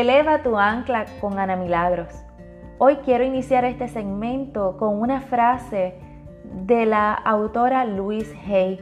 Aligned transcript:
Eleva 0.00 0.42
tu 0.42 0.56
ancla 0.56 1.04
con 1.20 1.38
Ana 1.38 1.54
Milagros. 1.54 2.24
Hoy 2.78 2.96
quiero 3.04 3.24
iniciar 3.24 3.66
este 3.66 3.88
segmento 3.88 4.78
con 4.78 4.98
una 4.98 5.20
frase 5.20 5.96
de 6.64 6.86
la 6.86 7.12
autora 7.12 7.84
Louise 7.84 8.34
Hay 8.46 8.80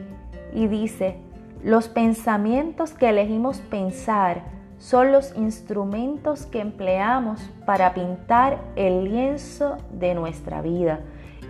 y 0.53 0.67
dice, 0.67 1.17
los 1.61 1.89
pensamientos 1.89 2.93
que 2.93 3.09
elegimos 3.09 3.59
pensar 3.59 4.43
son 4.77 5.11
los 5.11 5.35
instrumentos 5.35 6.45
que 6.45 6.61
empleamos 6.61 7.41
para 7.65 7.93
pintar 7.93 8.59
el 8.77 9.03
lienzo 9.03 9.79
de 9.91 10.15
nuestra 10.15 10.61
vida. 10.61 11.01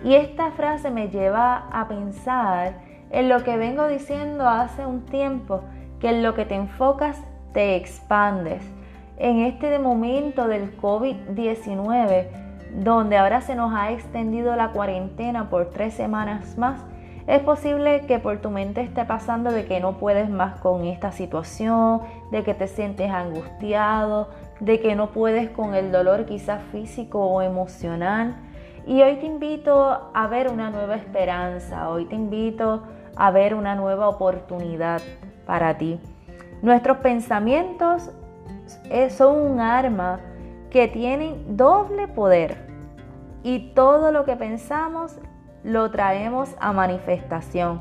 Y 0.02 0.14
esta 0.14 0.50
frase 0.50 0.90
me 0.90 1.06
lleva 1.06 1.68
a 1.70 1.86
pensar 1.86 2.80
en 3.12 3.28
lo 3.28 3.44
que 3.44 3.56
vengo 3.56 3.86
diciendo 3.86 4.48
hace 4.48 4.84
un 4.84 5.02
tiempo, 5.04 5.60
que 6.00 6.08
en 6.08 6.24
lo 6.24 6.34
que 6.34 6.46
te 6.46 6.56
enfocas 6.56 7.22
te 7.52 7.76
expandes. 7.76 8.64
En 9.22 9.38
este 9.38 9.78
momento 9.78 10.48
del 10.48 10.76
COVID-19, 10.78 12.26
donde 12.74 13.16
ahora 13.16 13.40
se 13.40 13.54
nos 13.54 13.72
ha 13.72 13.92
extendido 13.92 14.56
la 14.56 14.72
cuarentena 14.72 15.48
por 15.48 15.70
tres 15.70 15.94
semanas 15.94 16.58
más, 16.58 16.80
es 17.28 17.38
posible 17.38 18.04
que 18.08 18.18
por 18.18 18.40
tu 18.40 18.50
mente 18.50 18.80
esté 18.80 19.04
pasando 19.04 19.52
de 19.52 19.64
que 19.64 19.78
no 19.78 19.98
puedes 19.98 20.28
más 20.28 20.58
con 20.58 20.84
esta 20.86 21.12
situación, 21.12 22.00
de 22.32 22.42
que 22.42 22.52
te 22.52 22.66
sientes 22.66 23.12
angustiado, 23.12 24.30
de 24.58 24.80
que 24.80 24.96
no 24.96 25.12
puedes 25.12 25.50
con 25.50 25.76
el 25.76 25.92
dolor 25.92 26.26
quizás 26.26 26.60
físico 26.72 27.24
o 27.24 27.42
emocional. 27.42 28.34
Y 28.88 29.02
hoy 29.02 29.18
te 29.18 29.26
invito 29.26 30.10
a 30.12 30.26
ver 30.26 30.48
una 30.48 30.70
nueva 30.70 30.96
esperanza, 30.96 31.88
hoy 31.90 32.06
te 32.06 32.16
invito 32.16 32.82
a 33.14 33.30
ver 33.30 33.54
una 33.54 33.76
nueva 33.76 34.08
oportunidad 34.08 35.00
para 35.46 35.78
ti. 35.78 36.00
Nuestros 36.60 36.96
pensamientos 36.96 38.10
son 39.10 39.52
un 39.52 39.60
arma 39.60 40.20
que 40.70 40.88
tienen 40.88 41.56
doble 41.56 42.08
poder 42.08 42.66
y 43.42 43.72
todo 43.74 44.12
lo 44.12 44.24
que 44.24 44.36
pensamos 44.36 45.18
lo 45.64 45.90
traemos 45.90 46.54
a 46.60 46.72
manifestación. 46.72 47.80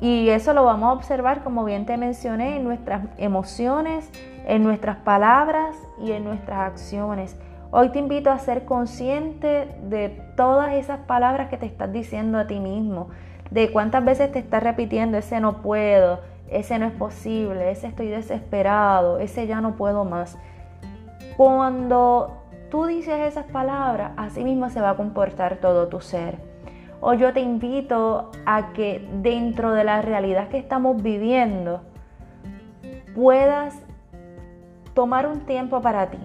Y 0.00 0.30
eso 0.30 0.52
lo 0.52 0.64
vamos 0.64 0.90
a 0.90 0.92
observar, 0.94 1.44
como 1.44 1.64
bien 1.64 1.86
te 1.86 1.96
mencioné, 1.96 2.56
en 2.56 2.64
nuestras 2.64 3.04
emociones, 3.18 4.10
en 4.46 4.64
nuestras 4.64 4.96
palabras 4.96 5.76
y 6.00 6.10
en 6.10 6.24
nuestras 6.24 6.58
acciones. 6.58 7.36
Hoy 7.70 7.90
te 7.90 8.00
invito 8.00 8.30
a 8.30 8.38
ser 8.38 8.64
consciente 8.64 9.68
de 9.84 10.08
todas 10.36 10.72
esas 10.72 10.98
palabras 11.00 11.48
que 11.48 11.56
te 11.56 11.66
estás 11.66 11.92
diciendo 11.92 12.38
a 12.38 12.46
ti 12.46 12.58
mismo, 12.58 13.10
de 13.50 13.70
cuántas 13.70 14.04
veces 14.04 14.32
te 14.32 14.40
estás 14.40 14.62
repitiendo 14.62 15.18
ese 15.18 15.40
no 15.40 15.62
puedo, 15.62 16.18
ese 16.52 16.78
no 16.78 16.86
es 16.86 16.92
posible, 16.92 17.70
ese 17.70 17.86
estoy 17.86 18.08
desesperado, 18.08 19.18
ese 19.18 19.46
ya 19.46 19.60
no 19.60 19.76
puedo 19.76 20.04
más. 20.04 20.38
Cuando 21.36 22.42
tú 22.70 22.86
dices 22.86 23.20
esas 23.20 23.46
palabras, 23.46 24.12
así 24.16 24.44
mismo 24.44 24.70
se 24.70 24.80
va 24.80 24.90
a 24.90 24.96
comportar 24.96 25.56
todo 25.56 25.88
tu 25.88 26.00
ser. 26.00 26.38
Hoy 27.00 27.18
yo 27.18 27.32
te 27.32 27.40
invito 27.40 28.30
a 28.46 28.72
que 28.72 29.08
dentro 29.22 29.72
de 29.72 29.84
la 29.84 30.02
realidad 30.02 30.48
que 30.48 30.58
estamos 30.58 31.02
viviendo 31.02 31.82
puedas 33.14 33.74
tomar 34.94 35.26
un 35.26 35.40
tiempo 35.40 35.80
para 35.80 36.10
ti, 36.10 36.18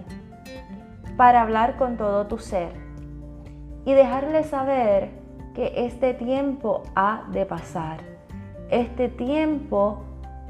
para 1.16 1.42
hablar 1.42 1.76
con 1.76 1.96
todo 1.96 2.26
tu 2.26 2.38
ser 2.38 2.72
y 3.84 3.94
dejarle 3.94 4.44
saber 4.44 5.10
que 5.54 5.72
este 5.86 6.14
tiempo 6.14 6.82
ha 6.94 7.24
de 7.32 7.44
pasar. 7.44 7.98
Este 8.70 9.08
tiempo 9.08 10.04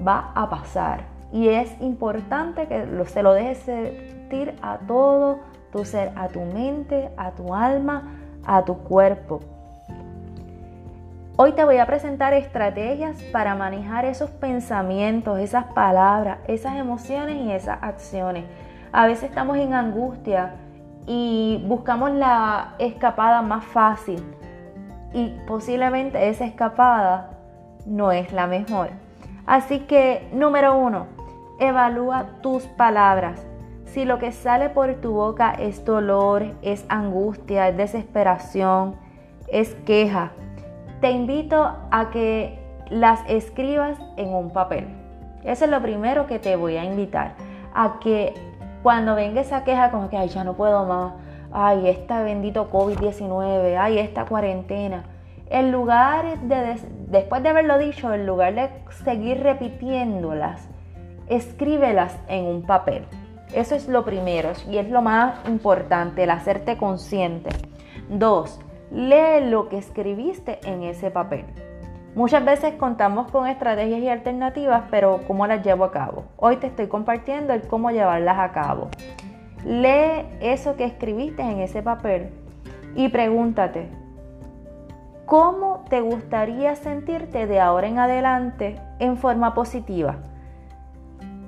va 0.07 0.33
a 0.35 0.49
pasar 0.49 1.19
y 1.33 1.49
es 1.49 1.71
importante 1.81 2.67
que 2.67 3.05
se 3.07 3.23
lo 3.23 3.33
dejes 3.33 3.59
sentir 3.59 4.55
a 4.63 4.79
todo 4.79 5.41
tu 5.73 5.85
ser, 5.85 6.13
a 6.17 6.29
tu 6.29 6.41
mente, 6.41 7.11
a 7.17 7.33
tu 7.33 7.55
alma, 7.55 8.15
a 8.47 8.65
tu 8.65 8.79
cuerpo. 8.79 9.41
Hoy 11.37 11.53
te 11.53 11.65
voy 11.65 11.77
a 11.77 11.87
presentar 11.87 12.33
estrategias 12.33 13.23
para 13.31 13.55
manejar 13.55 14.05
esos 14.05 14.31
pensamientos, 14.31 15.39
esas 15.39 15.67
palabras, 15.67 16.39
esas 16.49 16.77
emociones 16.77 17.37
y 17.37 17.53
esas 17.53 17.79
acciones. 17.83 18.45
A 18.91 19.07
veces 19.07 19.25
estamos 19.29 19.57
en 19.59 19.75
angustia 19.75 20.55
y 21.07 21.63
buscamos 21.69 22.11
la 22.11 22.75
escapada 22.79 23.43
más 23.43 23.65
fácil 23.65 24.25
y 25.13 25.29
posiblemente 25.47 26.29
esa 26.29 26.45
escapada 26.45 27.31
no 27.87 28.11
es 28.11 28.33
la 28.33 28.47
mejor. 28.47 28.91
Así 29.49 29.81
que, 29.81 30.29
número 30.31 30.77
uno, 30.77 31.07
evalúa 31.59 32.27
tus 32.43 32.65
palabras. 32.65 33.47
Si 33.87 34.05
lo 34.05 34.19
que 34.19 34.31
sale 34.31 34.69
por 34.69 34.95
tu 34.97 35.13
boca 35.13 35.53
es 35.53 35.87
dolor, 35.87 36.45
es 36.61 36.85
angustia, 36.91 37.69
es 37.69 37.77
desesperación, 37.79 38.97
es 39.51 39.75
queja, 39.87 40.33
te 41.01 41.13
invito 41.13 41.75
a 41.91 42.11
que 42.11 42.59
las 42.91 43.21
escribas 43.27 43.99
en 44.19 44.35
un 44.35 44.51
papel. 44.51 44.87
Eso 45.45 45.65
es 45.65 45.71
lo 45.71 45.81
primero 45.81 46.27
que 46.27 46.39
te 46.39 46.57
voy 46.57 46.77
a 46.77 46.85
invitar. 46.85 47.33
A 47.75 48.01
que 48.01 48.35
cuando 48.83 49.15
venga 49.15 49.41
esa 49.41 49.65
queja 49.65 49.91
como 49.91 50.11
que, 50.11 50.19
ay, 50.19 50.29
ya 50.29 50.45
no 50.45 50.55
puedo 50.59 50.85
más, 50.85 51.15
ay, 51.53 51.89
esta 51.89 52.23
bendito 52.23 52.71
COVID-19, 52.71 53.79
ay, 53.81 53.99
esta 53.99 54.27
cuarentena. 54.27 55.05
En 55.51 55.73
lugar 55.73 56.41
de, 56.41 56.77
después 57.07 57.43
de 57.43 57.49
haberlo 57.49 57.79
dicho, 57.79 58.13
en 58.13 58.27
lugar 58.27 58.55
de 58.55 58.69
seguir 59.05 59.43
repitiéndolas, 59.43 60.69
escríbelas 61.29 62.19
en 62.29 62.45
un 62.45 62.63
papel. 62.63 63.05
Eso 63.55 63.75
es 63.75 63.89
lo 63.89 64.05
primero 64.05 64.51
y 64.71 64.77
es 64.77 64.91
lo 64.91 65.01
más 65.01 65.39
importante, 65.49 66.25
el 66.25 66.31
hacerte 66.31 66.77
consciente. 66.77 67.49
Dos, 68.11 68.61
Lee 68.91 69.45
lo 69.49 69.69
que 69.69 69.77
escribiste 69.77 70.59
en 70.65 70.83
ese 70.83 71.11
papel. 71.11 71.45
Muchas 72.15 72.43
veces 72.45 72.73
contamos 72.75 73.31
con 73.31 73.47
estrategias 73.47 74.01
y 74.01 74.09
alternativas, 74.09 74.85
pero 74.91 75.21
¿cómo 75.27 75.47
las 75.47 75.65
llevo 75.65 75.85
a 75.85 75.93
cabo? 75.93 76.25
Hoy 76.39 76.57
te 76.57 76.69
estoy 76.69 76.89
compartiendo 76.89 77.53
el 77.53 77.63
cómo 77.63 77.91
llevarlas 77.91 78.39
a 78.39 78.53
cabo. 78.53 78.89
Lee 79.65 80.27
eso 80.41 80.75
que 80.77 80.85
escribiste 80.85 81.43
en 81.43 81.61
ese 81.61 81.83
papel 81.83 82.31
y 82.95 83.09
pregúntate, 83.09 83.91
¿cómo 85.29 85.85
te 85.91 86.01
gustaría 86.01 86.75
sentirte 86.75 87.47
de 87.47 87.61
ahora 87.61 87.87
en 87.87 87.99
adelante 87.99 88.81
en 88.99 89.19
forma 89.19 89.53
positiva? 89.53 90.17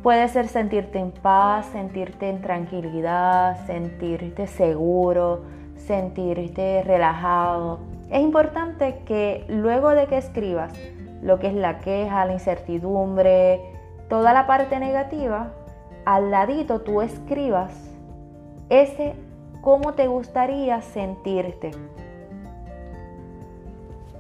Puede 0.02 0.28
ser 0.28 0.48
sentirte 0.48 0.98
en 0.98 1.12
paz, 1.12 1.64
sentirte 1.72 2.28
en 2.28 2.42
tranquilidad, 2.42 3.66
sentirte 3.66 4.46
seguro, 4.46 5.44
sentirte 5.76 6.82
relajado. 6.84 7.80
Es 8.10 8.20
importante 8.20 8.98
que 9.06 9.46
luego 9.48 9.90
de 9.90 10.06
que 10.08 10.18
escribas 10.18 10.74
lo 11.22 11.38
que 11.38 11.46
es 11.46 11.54
la 11.54 11.78
queja, 11.78 12.26
la 12.26 12.34
incertidumbre, 12.34 13.62
toda 14.10 14.34
la 14.34 14.46
parte 14.46 14.78
negativa, 14.78 15.52
al 16.04 16.30
ladito 16.30 16.82
tú 16.82 17.00
escribas 17.00 17.72
ese 18.68 19.14
cómo 19.62 19.94
te 19.94 20.06
gustaría 20.06 20.82
sentirte. 20.82 21.70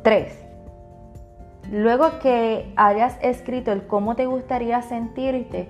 3. 0.02 0.46
Luego 1.70 2.18
que 2.20 2.72
hayas 2.76 3.18
escrito 3.22 3.72
el 3.72 3.86
cómo 3.86 4.16
te 4.16 4.26
gustaría 4.26 4.82
sentirte, 4.82 5.68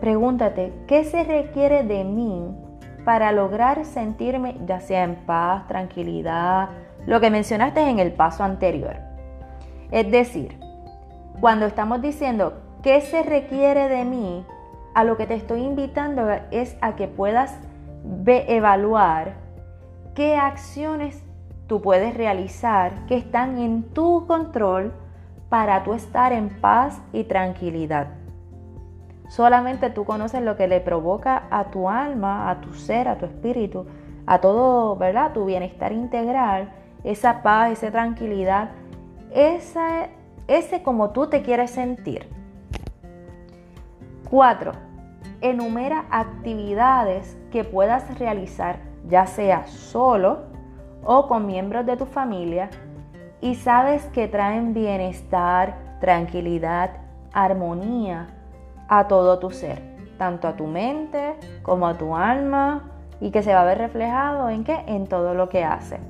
pregúntate, 0.00 0.72
¿qué 0.86 1.04
se 1.04 1.24
requiere 1.24 1.82
de 1.82 2.04
mí 2.04 2.54
para 3.06 3.30
lograr 3.30 3.84
sentirme 3.84 4.56
ya 4.66 4.80
sea 4.80 5.04
en 5.04 5.14
paz, 5.14 5.68
tranquilidad, 5.68 6.70
lo 7.06 7.20
que 7.20 7.30
mencionaste 7.30 7.80
en 7.88 8.00
el 8.00 8.12
paso 8.12 8.42
anterior. 8.42 8.96
Es 9.92 10.10
decir, 10.10 10.58
cuando 11.40 11.66
estamos 11.66 12.02
diciendo 12.02 12.60
qué 12.82 13.00
se 13.00 13.22
requiere 13.22 13.88
de 13.88 14.04
mí, 14.04 14.44
a 14.92 15.04
lo 15.04 15.16
que 15.16 15.26
te 15.26 15.34
estoy 15.34 15.60
invitando 15.60 16.28
es 16.50 16.76
a 16.80 16.96
que 16.96 17.06
puedas 17.06 17.56
evaluar 18.26 19.34
qué 20.16 20.34
acciones 20.36 21.22
tú 21.66 21.80
puedes 21.82 22.14
realizar 22.14 23.06
que 23.06 23.16
están 23.16 23.58
en 23.58 23.82
tu 23.82 24.26
control 24.26 24.92
para 25.48 25.82
tú 25.84 25.94
estar 25.94 26.32
en 26.32 26.48
paz 26.60 27.00
y 27.12 27.24
tranquilidad. 27.24 28.08
Solamente 29.28 29.90
tú 29.90 30.04
conoces 30.04 30.42
lo 30.42 30.56
que 30.56 30.68
le 30.68 30.80
provoca 30.80 31.44
a 31.50 31.64
tu 31.70 31.88
alma, 31.88 32.50
a 32.50 32.60
tu 32.60 32.72
ser, 32.74 33.08
a 33.08 33.18
tu 33.18 33.26
espíritu, 33.26 33.86
a 34.26 34.40
todo, 34.40 34.96
¿verdad? 34.96 35.32
Tu 35.32 35.44
bienestar 35.44 35.92
integral, 35.92 36.72
esa 37.02 37.42
paz, 37.42 37.72
esa 37.72 37.90
tranquilidad, 37.90 38.70
esa, 39.32 40.08
ese 40.46 40.82
como 40.82 41.10
tú 41.10 41.28
te 41.28 41.42
quieres 41.42 41.72
sentir. 41.72 42.28
Cuatro, 44.30 44.72
enumera 45.40 46.06
actividades 46.10 47.36
que 47.50 47.64
puedas 47.64 48.18
realizar, 48.18 48.78
ya 49.08 49.26
sea 49.26 49.66
solo 49.66 50.55
o 51.04 51.28
con 51.28 51.46
miembros 51.46 51.86
de 51.86 51.96
tu 51.96 52.06
familia, 52.06 52.70
y 53.40 53.54
sabes 53.54 54.04
que 54.06 54.28
traen 54.28 54.74
bienestar, 54.74 55.76
tranquilidad, 56.00 56.90
armonía, 57.32 58.28
a 58.88 59.08
todo 59.08 59.38
tu 59.38 59.50
ser. 59.50 59.96
tanto 60.18 60.48
a 60.48 60.56
tu 60.56 60.66
mente 60.66 61.34
como 61.62 61.86
a 61.86 61.98
tu 61.98 62.16
alma 62.16 62.84
y 63.20 63.30
que 63.30 63.42
se 63.42 63.52
va 63.52 63.60
a 63.60 63.64
ver 63.66 63.76
reflejado 63.76 64.48
en 64.48 64.64
qué? 64.64 64.82
En 64.86 65.06
todo 65.06 65.34
lo 65.34 65.50
que 65.50 65.62
hace. 65.62 66.00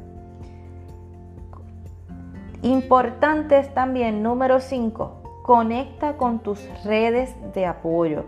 Importantes 2.62 3.74
también, 3.74 4.22
número 4.22 4.60
5, 4.60 5.42
conecta 5.42 6.16
con 6.16 6.38
tus 6.38 6.68
redes 6.84 7.34
de 7.52 7.66
apoyo. 7.66 8.26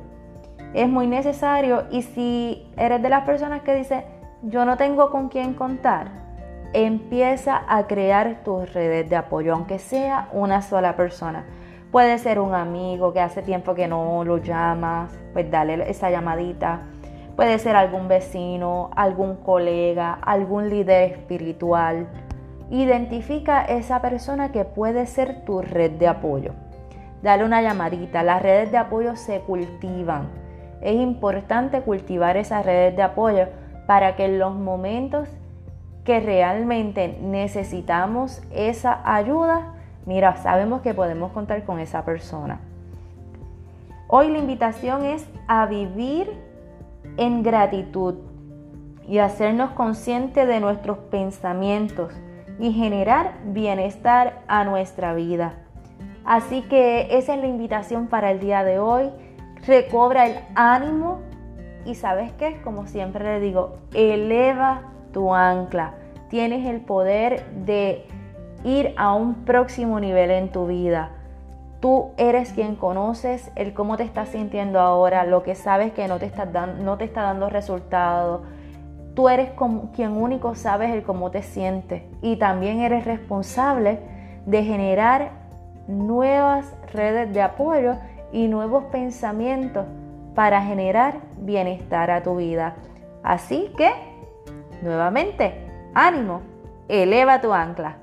Es 0.75 0.89
muy 0.89 1.07
necesario 1.07 1.85
y 1.93 2.03
si 2.03 2.69
eres 2.77 3.01
de 3.01 3.09
las 3.09 3.25
personas 3.25 3.63
que 3.63 3.77
dice 3.77 4.05
yo 4.43 4.65
no 4.65 4.77
tengo 4.77 5.11
con 5.11 5.29
quién 5.29 5.55
contar, 5.55 6.28
empieza 6.73 7.63
a 7.69 7.87
crear 7.87 8.43
tus 8.45 8.73
redes 8.73 9.09
de 9.09 9.17
apoyo, 9.17 9.55
aunque 9.55 9.79
sea 9.79 10.29
una 10.33 10.63
sola 10.63 10.97
persona. 10.97 11.45
Puede 11.91 12.19
ser 12.19 12.39
un 12.39 12.55
amigo 12.55 13.13
que 13.13 13.21
hace 13.21 13.43
tiempo 13.43 13.75
que 13.75 13.89
no 13.89 14.23
lo 14.25 14.39
llamas, 14.39 15.19
pues 15.33 15.51
dale 15.51 15.91
esa 15.91 16.11
llamadita. 16.11 16.83
Puede 17.35 17.59
ser 17.59 17.77
algún 17.77 18.09
vecino, 18.09 18.91
algún 18.95 19.37
colega, 19.37 20.13
algún 20.13 20.69
líder 20.69 21.13
espiritual. 21.13 22.07
Identifica 22.69 23.63
esa 23.63 24.03
persona 24.03 24.53
que 24.53 24.65
puede 24.65 25.07
ser 25.07 25.45
tu 25.45 25.63
red 25.63 25.93
de 25.93 26.09
apoyo. 26.09 26.53
Dale 27.23 27.45
una 27.45 27.63
llamadita. 27.63 28.23
Las 28.23 28.43
redes 28.43 28.71
de 28.71 28.79
apoyo 28.79 29.17
se 29.17 29.41
cultivan. 29.41 30.29
Es 30.83 30.95
importante 30.95 31.81
cultivar 31.81 32.37
esas 32.37 32.67
redes 32.67 32.95
de 32.97 33.03
apoyo 33.03 33.47
para 33.87 34.17
que 34.17 34.27
en 34.27 34.39
los 34.39 34.55
momentos 34.55 35.29
que 36.09 36.21
realmente 36.21 37.19
necesitamos 37.21 38.41
esa 38.51 39.03
ayuda, 39.05 39.75
mira, 40.07 40.37
sabemos 40.37 40.81
que 40.81 40.95
podemos 40.95 41.33
contar 41.33 41.67
con 41.67 41.81
esa 41.81 42.07
persona. 42.07 42.61
Hoy 44.07 44.31
la 44.31 44.39
invitación 44.39 45.05
es 45.05 45.29
a 45.49 45.67
vivir 45.67 46.31
en 47.19 47.43
gratitud 47.43 48.15
y 49.07 49.19
hacernos 49.19 49.73
conscientes 49.73 50.49
de 50.49 50.61
nuestros 50.61 50.97
pensamientos 50.97 52.15
y 52.59 52.73
generar 52.73 53.35
bienestar 53.45 54.41
a 54.49 54.65
nuestra 54.65 55.13
vida. 55.13 55.57
Así 56.25 56.63
que 56.63 57.19
esa 57.19 57.35
es 57.35 57.41
la 57.41 57.49
invitación 57.49 58.07
para 58.07 58.31
el 58.31 58.41
día 58.41 58.65
de 58.65 58.79
hoy. 58.79 59.11
Recobra 59.67 60.27
el 60.27 60.39
ánimo 60.55 61.19
y 61.85 61.97
sabes 61.97 62.33
qué, 62.33 62.63
como 62.63 62.87
siempre 62.87 63.27
le 63.27 63.41
digo, 63.41 63.77
eleva 63.93 64.85
tu 65.13 65.35
ancla. 65.35 65.95
Tienes 66.29 66.67
el 66.67 66.81
poder 66.81 67.45
de 67.65 68.07
ir 68.65 68.95
a 68.97 69.15
un 69.15 69.45
próximo 69.45 70.01
nivel 70.01 70.31
en 70.31 70.51
tu 70.51 70.67
vida. 70.67 71.11
Tú 71.81 72.11
eres 72.17 72.53
quien 72.53 72.75
conoces 72.75 73.53
el 73.55 73.73
cómo 73.73 73.97
te 73.97 74.03
estás 74.03 74.31
sintiendo 74.31 74.81
ahora, 74.81 75.25
lo 75.25 75.43
que 75.43 75.55
sabes 75.55 75.93
que 75.93 76.09
no 76.09 76.19
te 76.19 76.27
está, 76.27 76.45
dando, 76.47 76.83
no 76.83 76.99
te 76.99 77.05
está 77.05 77.23
dando 77.23 77.49
resultado. 77.49 78.43
Tú 79.15 79.29
eres 79.29 79.51
quien 79.95 80.13
único 80.13 80.55
sabes 80.55 80.93
el 80.93 81.03
cómo 81.03 81.31
te 81.31 81.43
sientes 81.43 82.03
y 82.21 82.37
también 82.37 82.81
eres 82.81 83.05
responsable 83.05 84.01
de 84.47 84.65
generar 84.65 85.31
nuevas 85.89 86.75
redes 86.93 87.33
de 87.33 87.43
apoyo 87.43 87.97
y 88.33 88.49
nuevos 88.49 88.85
pensamientos 88.85 89.87
para 90.35 90.63
generar 90.63 91.17
bienestar 91.39 92.11
a 92.11 92.23
tu 92.23 92.37
vida. 92.37 92.77
Así 93.23 93.73
que, 93.77 93.91
nuevamente, 94.83 95.55
ánimo, 95.95 96.43
eleva 96.89 97.41
tu 97.41 97.53
ancla. 97.53 97.97